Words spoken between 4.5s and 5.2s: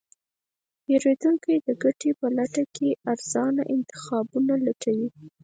لټوي.